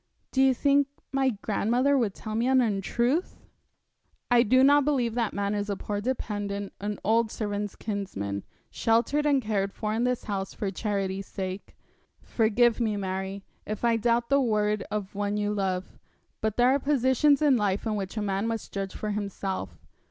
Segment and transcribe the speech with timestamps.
[0.31, 3.39] 'Do you think my grandmother would tell me an untruth?'
[4.31, 9.27] 'I do not believe that man is a poor dependent, an old servant's kinsman, sheltered
[9.27, 11.75] and cared for in this house for charity's sake.
[12.23, 15.99] Forgive me, Mary, if I doubt the word of one you love;
[16.41, 19.77] but there are positions in life in which a man must judge for himself.